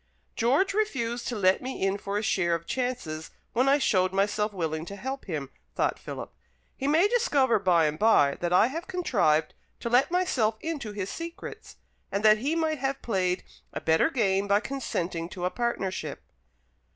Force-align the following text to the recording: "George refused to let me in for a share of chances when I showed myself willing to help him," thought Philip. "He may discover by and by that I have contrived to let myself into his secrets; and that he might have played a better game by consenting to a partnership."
"George 0.35 0.73
refused 0.73 1.27
to 1.27 1.35
let 1.35 1.61
me 1.61 1.79
in 1.83 1.95
for 1.95 2.17
a 2.17 2.23
share 2.23 2.55
of 2.55 2.65
chances 2.65 3.29
when 3.53 3.69
I 3.69 3.77
showed 3.77 4.11
myself 4.11 4.51
willing 4.51 4.83
to 4.87 4.95
help 4.95 5.25
him," 5.25 5.51
thought 5.75 5.99
Philip. 5.99 6.33
"He 6.75 6.87
may 6.87 7.07
discover 7.07 7.59
by 7.59 7.85
and 7.85 7.99
by 7.99 8.33
that 8.39 8.51
I 8.51 8.65
have 8.65 8.87
contrived 8.87 9.53
to 9.79 9.89
let 9.91 10.09
myself 10.09 10.57
into 10.59 10.91
his 10.91 11.11
secrets; 11.11 11.75
and 12.11 12.25
that 12.25 12.39
he 12.39 12.55
might 12.55 12.79
have 12.79 13.03
played 13.03 13.43
a 13.73 13.79
better 13.79 14.09
game 14.09 14.47
by 14.47 14.59
consenting 14.59 15.29
to 15.29 15.45
a 15.45 15.51
partnership." 15.51 16.23